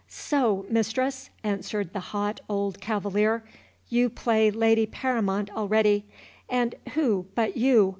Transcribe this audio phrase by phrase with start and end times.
[0.07, 3.43] "So, mistress!" answered the hot old cavalier,
[3.87, 6.05] "you play lady paramount already;
[6.49, 7.87] and who but you!